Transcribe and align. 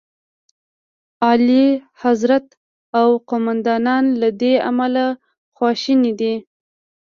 اعلیخضرت 1.27 2.47
او 2.99 3.07
قوماندان 3.29 4.03
له 4.21 4.29
دې 4.41 4.53
امله 4.69 5.05
خواشیني 5.55 6.11
دي. 6.19 6.35